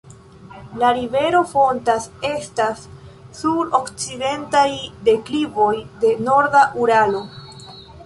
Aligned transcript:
La 0.83 0.87
rivero 0.99 1.41
fontas 1.51 2.07
estas 2.31 2.81
sur 3.41 3.71
okcidentaj 3.83 4.67
deklivoj 5.11 5.71
de 6.05 6.19
Norda 6.27 6.69
Uralo. 6.85 7.27